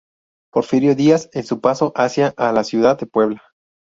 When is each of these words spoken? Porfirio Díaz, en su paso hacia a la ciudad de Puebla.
Porfirio 0.51 0.95
Díaz, 0.95 1.29
en 1.31 1.43
su 1.43 1.61
paso 1.61 1.93
hacia 1.95 2.33
a 2.35 2.51
la 2.53 2.63
ciudad 2.63 2.97
de 2.97 3.05
Puebla. 3.05 3.43